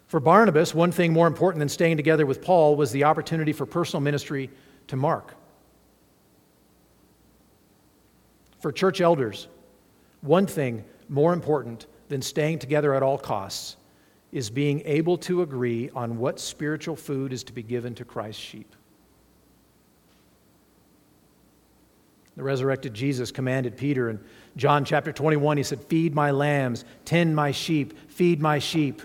[0.06, 3.66] For Barnabas, one thing more important than staying together with Paul was the opportunity for
[3.66, 4.48] personal ministry
[4.86, 5.34] to Mark.
[8.60, 9.46] For church elders,
[10.22, 13.76] one thing more important than staying together at all costs
[14.32, 18.40] is being able to agree on what spiritual food is to be given to Christ's
[18.40, 18.74] sheep.
[22.36, 24.20] The resurrected Jesus commanded Peter in
[24.56, 29.02] John chapter 21, he said, Feed my lambs, tend my sheep, feed my sheep.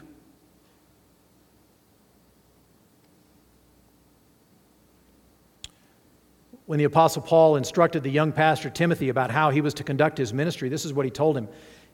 [6.66, 10.18] When the Apostle Paul instructed the young pastor Timothy about how he was to conduct
[10.18, 11.48] his ministry, this is what he told him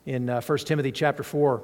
[0.06, 1.64] in uh, 1 Timothy chapter 4.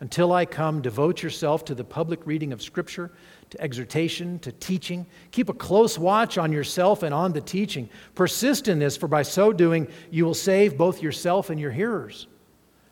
[0.00, 3.10] Until I come, devote yourself to the public reading of Scripture,
[3.50, 5.06] to exhortation, to teaching.
[5.30, 7.88] Keep a close watch on yourself and on the teaching.
[8.14, 12.28] Persist in this, for by so doing, you will save both yourself and your hearers.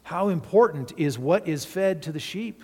[0.02, 2.62] How important is what is fed to the sheep?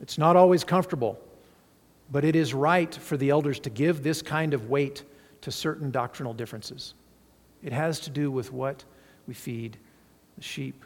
[0.00, 1.18] It's not always comfortable,
[2.10, 5.04] but it is right for the elders to give this kind of weight
[5.42, 6.94] to certain doctrinal differences.
[7.62, 8.84] It has to do with what
[9.32, 9.78] we feed
[10.36, 10.84] the sheep.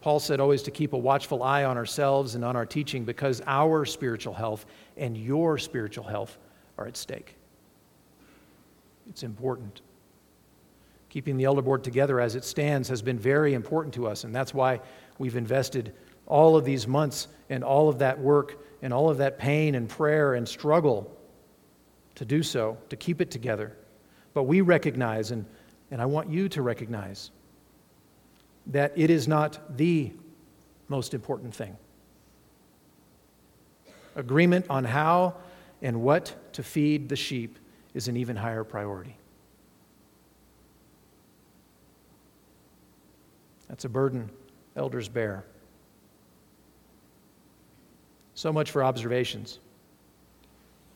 [0.00, 3.42] Paul said always to keep a watchful eye on ourselves and on our teaching because
[3.46, 4.64] our spiritual health
[4.96, 6.38] and your spiritual health
[6.78, 7.36] are at stake.
[9.10, 9.82] It's important.
[11.10, 14.34] Keeping the elder board together as it stands has been very important to us, and
[14.34, 14.80] that's why
[15.18, 15.92] we've invested
[16.24, 19.86] all of these months and all of that work and all of that pain and
[19.86, 21.14] prayer and struggle
[22.14, 23.76] to do so, to keep it together.
[24.32, 25.44] But we recognize, and,
[25.90, 27.30] and I want you to recognize,
[28.66, 30.12] that it is not the
[30.88, 31.76] most important thing.
[34.16, 35.34] Agreement on how
[35.82, 37.58] and what to feed the sheep
[37.94, 39.16] is an even higher priority.
[43.68, 44.30] That's a burden
[44.76, 45.44] elders bear.
[48.34, 49.58] So much for observations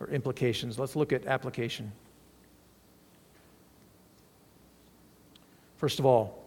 [0.01, 0.79] or implications.
[0.79, 1.93] Let's look at application.
[5.85, 6.43] First of all,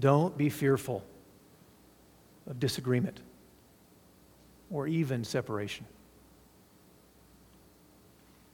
[0.00, 1.04] don't be fearful
[2.48, 3.20] of disagreement
[4.68, 5.86] or even separation.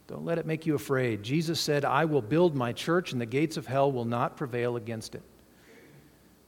[0.05, 1.23] Don't let it make you afraid.
[1.23, 4.75] Jesus said, I will build my church, and the gates of hell will not prevail
[4.75, 5.23] against it.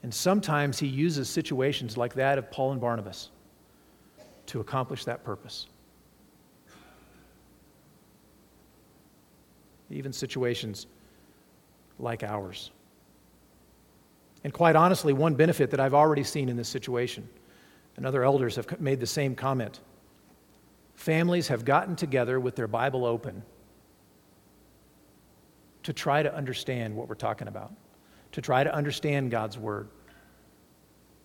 [0.03, 3.31] And sometimes he uses situations like that of Paul and Barnabas
[4.45, 5.65] to accomplish that purpose.
[9.89, 10.85] Even situations
[11.99, 12.71] like ours.
[14.43, 17.27] And quite honestly, one benefit that I've already seen in this situation,
[17.95, 19.79] and other elders have made the same comment
[20.97, 23.43] families have gotten together with their Bible open
[25.83, 27.71] to try to understand what we're talking about,
[28.33, 29.87] to try to understand God's Word.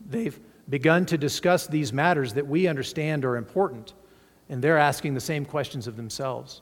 [0.09, 3.95] They've begun to discuss these matters that we understand are important,
[4.49, 6.61] and they're asking the same questions of themselves.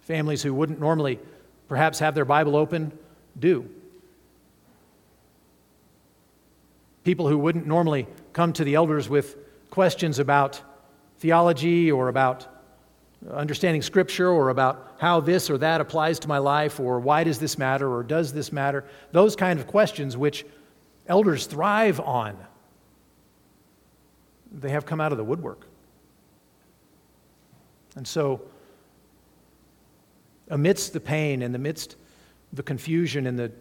[0.00, 1.18] Families who wouldn't normally
[1.68, 2.96] perhaps have their Bible open
[3.38, 3.68] do.
[7.04, 9.36] People who wouldn't normally come to the elders with
[9.70, 10.60] questions about
[11.18, 12.46] theology or about
[13.32, 17.38] understanding Scripture or about how this or that applies to my life or why does
[17.38, 20.44] this matter or does this matter, those kind of questions which
[21.06, 22.36] elders thrive on,
[24.52, 25.66] they have come out of the woodwork.
[27.96, 28.42] And so,
[30.48, 31.96] amidst the pain and amidst
[32.52, 33.52] the confusion and the,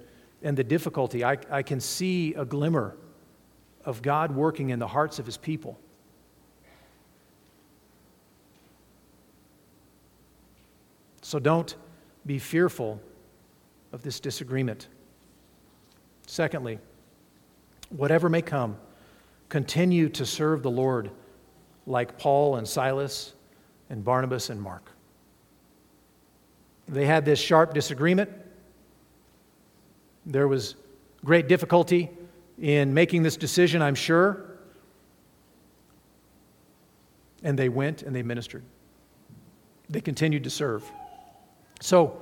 [0.42, 2.96] and the difficulty, I, I can see a glimmer
[3.84, 5.80] of God working in the hearts of his people.
[11.22, 11.76] So don't
[12.26, 13.02] be fearful
[13.92, 14.88] of this disagreement.
[16.28, 16.80] Secondly,
[17.90, 18.78] whatever may come,
[19.50, 21.12] continue to serve the Lord
[21.88, 23.34] like Paul and Silas
[23.90, 24.92] and Barnabas and Mark.
[26.88, 28.30] They had this sharp disagreement.
[30.26, 30.76] There was
[31.24, 32.10] great difficulty
[32.60, 34.58] in making this decision, I'm sure.
[37.44, 38.64] And they went and they ministered.
[39.90, 40.84] They continued to serve.
[41.82, 42.20] So,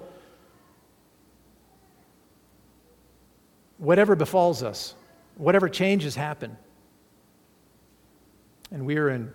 [3.77, 4.95] whatever befalls us,
[5.35, 6.57] whatever changes happen,
[8.71, 9.31] and we are in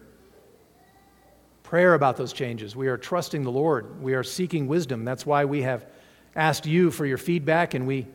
[1.69, 2.75] prayer about those changes.
[2.75, 4.03] We are trusting the Lord.
[4.03, 5.05] We are seeking wisdom.
[5.05, 5.85] That's why we have
[6.35, 8.07] asked you for your feedback, and we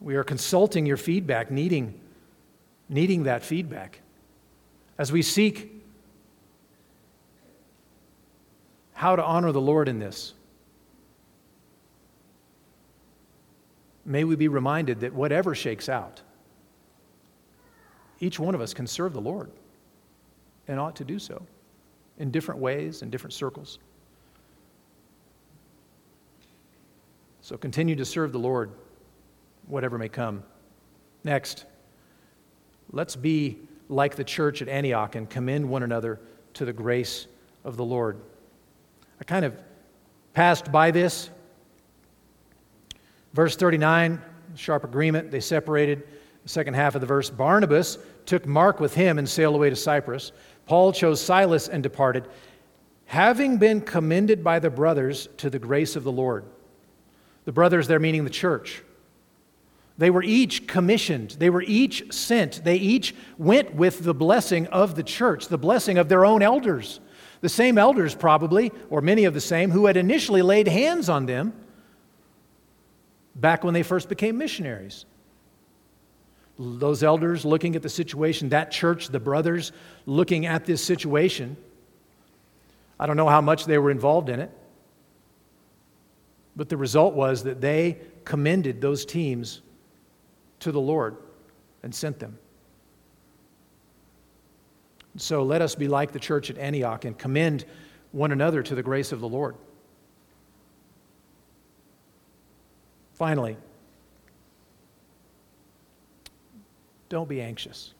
[0.00, 2.00] we are consulting your feedback, needing,
[2.88, 4.00] needing that feedback.
[4.96, 5.70] As we seek
[8.94, 10.32] how to honor the Lord in this,
[14.06, 16.22] may we be reminded that whatever shakes out,
[18.20, 19.50] each one of us can serve the Lord
[20.66, 21.42] and ought to do so
[22.18, 23.78] in different ways, in different circles.
[27.42, 28.72] So continue to serve the Lord
[29.66, 30.42] whatever may come.
[31.24, 31.64] Next,
[32.90, 33.58] let's be
[33.88, 36.20] like the church at Antioch and commend one another
[36.54, 37.26] to the grace
[37.64, 38.20] of the Lord.
[39.20, 39.54] I kind of
[40.34, 41.30] passed by this.
[43.32, 44.20] Verse 39,
[44.54, 46.06] sharp agreement, they separated.
[46.42, 49.76] The second half of the verse Barnabas took Mark with him and sailed away to
[49.76, 50.32] Cyprus.
[50.66, 52.26] Paul chose Silas and departed,
[53.06, 56.44] having been commended by the brothers to the grace of the Lord.
[57.44, 58.82] The brothers there meaning the church.
[59.98, 64.94] They were each commissioned, they were each sent, they each went with the blessing of
[64.94, 67.00] the church, the blessing of their own elders.
[67.40, 71.26] The same elders, probably, or many of the same, who had initially laid hands on
[71.26, 71.54] them
[73.34, 75.06] back when they first became missionaries.
[76.58, 79.72] Those elders looking at the situation, that church, the brothers
[80.06, 81.56] looking at this situation.
[82.98, 84.50] I don't know how much they were involved in it,
[86.56, 89.60] but the result was that they commended those teams
[90.60, 91.16] to the Lord
[91.82, 92.38] and sent them.
[95.18, 97.64] So let us be like the church at Antioch and commend
[98.12, 99.56] one another to the grace of the Lord.
[103.14, 103.56] Finally,
[107.08, 107.94] don't be anxious.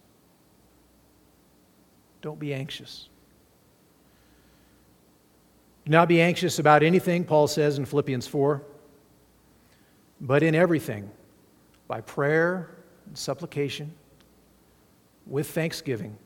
[2.22, 3.08] Don't be anxious.
[5.84, 8.62] Do not be anxious about anything, Paul says in Philippians 4,
[10.20, 11.08] but in everything,
[11.86, 12.70] by prayer
[13.06, 13.94] and supplication,
[15.26, 16.16] with thanksgiving,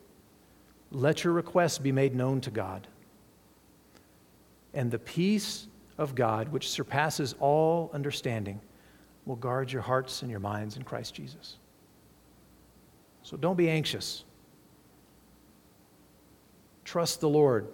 [0.91, 2.87] let your requests be made known to God.
[4.73, 5.67] And the peace
[5.99, 8.61] of God, which surpasses all understanding,
[9.27, 11.60] will guard your hearts and your minds in Christ Jesus.
[13.23, 14.25] So don't be anxious.
[16.85, 17.69] Trust the Lord.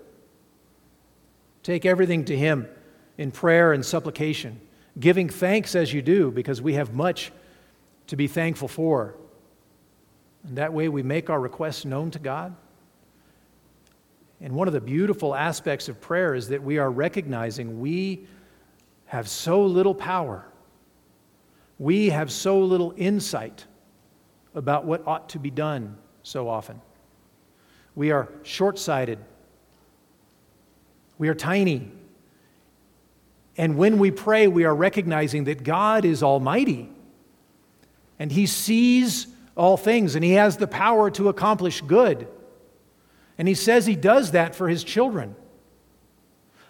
[1.63, 2.69] Take everything to Him
[3.19, 4.61] in prayer and supplication,
[4.99, 7.33] giving thanks as you do, because we have much
[8.09, 9.15] to be thankful for.
[10.47, 12.55] And that way we make our requests known to God.
[14.41, 18.27] And one of the beautiful aspects of prayer is that we are recognizing we
[19.07, 20.47] have so little power
[21.79, 23.67] we have so little insight
[24.57, 26.81] about what ought to be done so often.
[27.95, 29.19] We are short sighted.
[31.19, 31.93] We are tiny.
[33.57, 36.91] And when we pray, we are recognizing that God is almighty
[38.19, 42.27] and He sees all things and He has the power to accomplish good.
[43.39, 45.37] And He says He does that for His children.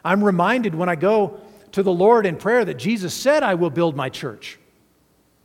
[0.05, 1.41] I'm reminded when I go
[1.73, 4.59] to the Lord in prayer that Jesus said, I will build my church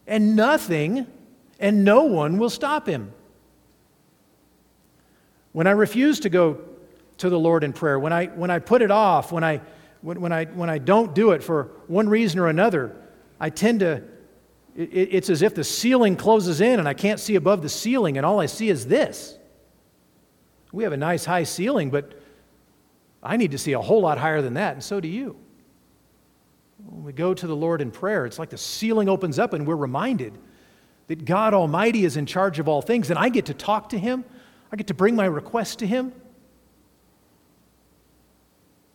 [0.05, 1.07] and nothing
[1.61, 3.13] and no one will stop him.
[5.53, 6.59] When I refuse to go
[7.19, 9.61] to the Lord in prayer, when I, when I put it off, when I,
[10.01, 12.95] when, when, I, when I don't do it for one reason or another,
[13.39, 14.03] I tend to,
[14.75, 18.17] it, it's as if the ceiling closes in and I can't see above the ceiling,
[18.17, 19.37] and all I see is this.
[20.71, 22.19] We have a nice high ceiling, but
[23.21, 25.35] I need to see a whole lot higher than that, and so do you.
[26.85, 29.67] When we go to the Lord in prayer, it's like the ceiling opens up and
[29.67, 30.33] we're reminded
[31.11, 33.99] that God Almighty is in charge of all things, and I get to talk to
[33.99, 34.23] Him.
[34.71, 36.13] I get to bring my request to Him.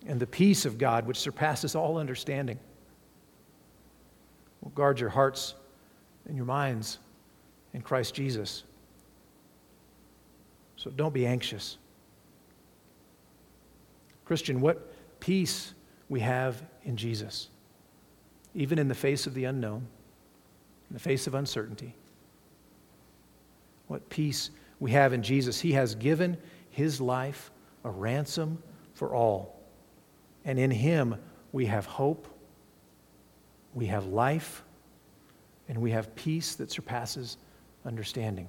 [0.06, 2.58] And the peace of God, which surpasses all understanding,
[4.62, 5.56] will guard your hearts
[6.24, 7.00] and your minds
[7.74, 8.64] in Christ Jesus.
[10.78, 11.76] So don't be anxious.
[14.24, 15.74] Christian, what peace
[16.08, 17.50] we have in Jesus
[18.54, 19.86] even in the face of the unknown,
[20.88, 21.94] in the face of uncertainty.
[23.86, 25.60] What peace we have in Jesus.
[25.60, 26.36] He has given
[26.70, 27.50] his life
[27.84, 28.62] a ransom
[28.94, 29.60] for all.
[30.44, 31.16] And in him
[31.52, 32.28] we have hope,
[33.74, 34.62] we have life,
[35.68, 37.38] and we have peace that surpasses
[37.84, 38.48] understanding.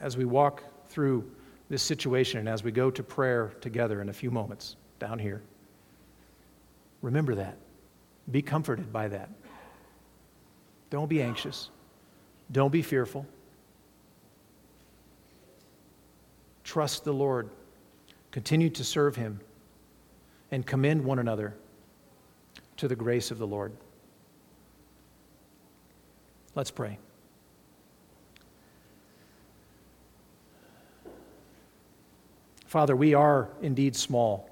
[0.00, 1.30] As we walk through
[1.68, 5.42] this situation and as we go to prayer together in a few moments down here,
[7.02, 7.56] Remember that.
[8.30, 9.28] Be comforted by that.
[10.92, 11.70] Don't be anxious.
[12.52, 13.24] Don't be fearful.
[16.64, 17.48] Trust the Lord.
[18.30, 19.40] Continue to serve Him
[20.50, 21.54] and commend one another
[22.76, 23.72] to the grace of the Lord.
[26.54, 26.98] Let's pray.
[32.66, 34.50] Father, we are indeed small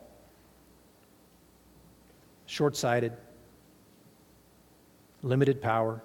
[2.46, 3.12] short sighted,
[5.22, 6.00] limited power.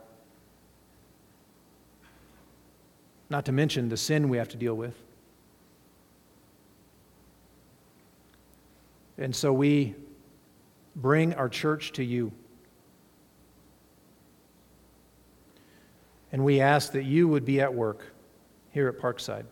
[3.29, 4.95] Not to mention the sin we have to deal with.
[9.17, 9.95] And so we
[10.95, 12.31] bring our church to you.
[16.31, 18.03] And we ask that you would be at work
[18.71, 19.45] here at Parkside.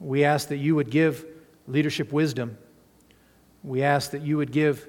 [0.00, 1.24] We ask that you would give
[1.68, 2.58] leadership wisdom
[3.62, 4.88] we ask that you would give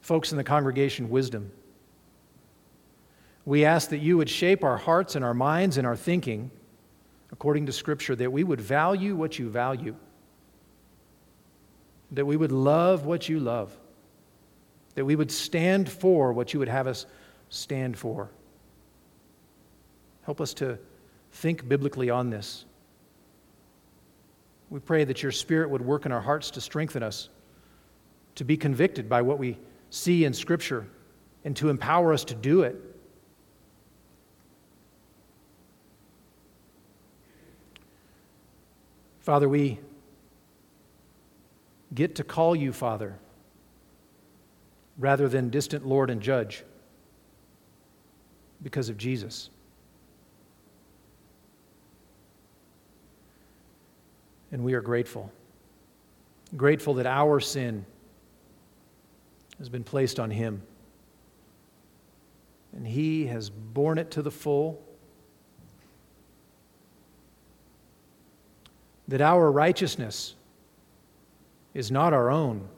[0.00, 1.50] folks in the congregation wisdom.
[3.48, 6.50] We ask that you would shape our hearts and our minds and our thinking
[7.32, 9.96] according to Scripture, that we would value what you value,
[12.10, 13.74] that we would love what you love,
[14.96, 17.06] that we would stand for what you would have us
[17.48, 18.28] stand for.
[20.24, 20.78] Help us to
[21.32, 22.66] think biblically on this.
[24.68, 27.30] We pray that your Spirit would work in our hearts to strengthen us,
[28.34, 29.56] to be convicted by what we
[29.88, 30.86] see in Scripture
[31.46, 32.76] and to empower us to do it.
[39.28, 39.78] Father, we
[41.94, 43.18] get to call you Father
[44.96, 46.64] rather than distant Lord and Judge
[48.62, 49.50] because of Jesus.
[54.50, 55.30] And we are grateful.
[56.56, 57.84] Grateful that our sin
[59.58, 60.62] has been placed on Him.
[62.74, 64.82] And He has borne it to the full.
[69.08, 70.34] That our righteousness
[71.74, 72.68] is not our own.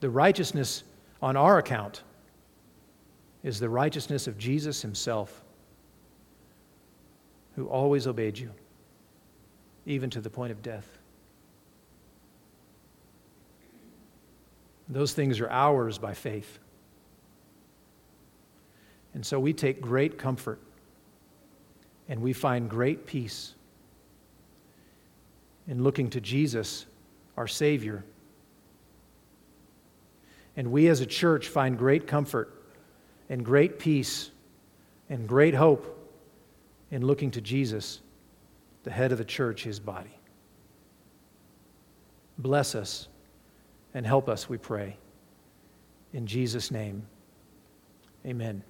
[0.00, 0.84] The righteousness
[1.20, 2.02] on our account
[3.42, 5.42] is the righteousness of Jesus Himself,
[7.56, 8.50] who always obeyed you,
[9.86, 10.98] even to the point of death.
[14.88, 16.58] Those things are ours by faith.
[19.14, 20.60] And so we take great comfort
[22.08, 23.54] and we find great peace
[25.68, 26.86] in looking to Jesus,
[27.36, 28.04] our Savior.
[30.56, 32.62] And we as a church find great comfort
[33.28, 34.30] and great peace
[35.08, 35.96] and great hope
[36.90, 38.00] in looking to Jesus,
[38.82, 40.16] the head of the church, his body.
[42.38, 43.08] Bless us
[43.94, 44.96] and help us, we pray.
[46.12, 47.06] In Jesus' name,
[48.26, 48.62] amen.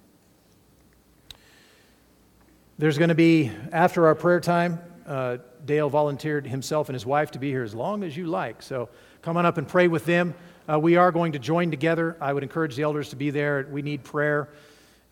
[2.77, 7.31] There's going to be, after our prayer time, uh, Dale volunteered himself and his wife
[7.31, 8.61] to be here as long as you like.
[8.61, 8.89] So
[9.21, 10.33] come on up and pray with them.
[10.69, 12.15] Uh, we are going to join together.
[12.21, 13.67] I would encourage the elders to be there.
[13.69, 14.49] We need prayer.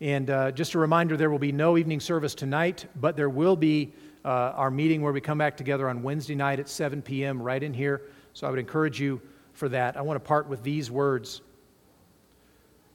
[0.00, 3.56] And uh, just a reminder there will be no evening service tonight, but there will
[3.56, 3.92] be
[4.24, 7.42] uh, our meeting where we come back together on Wednesday night at 7 p.m.
[7.42, 8.02] right in here.
[8.32, 9.20] So I would encourage you
[9.52, 9.96] for that.
[9.96, 11.42] I want to part with these words.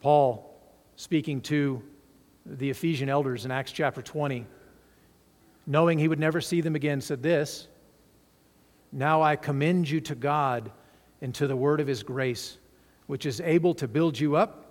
[0.01, 0.59] Paul,
[0.95, 1.83] speaking to
[2.45, 4.45] the Ephesian elders in Acts chapter 20,
[5.67, 7.67] knowing he would never see them again, said this
[8.91, 10.71] Now I commend you to God
[11.21, 12.57] and to the word of his grace,
[13.07, 14.65] which is able to build you up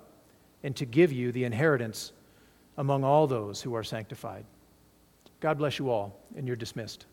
[0.63, 2.13] and to give you the inheritance
[2.79, 4.45] among all those who are sanctified.
[5.41, 7.07] God bless you all, and you're dismissed.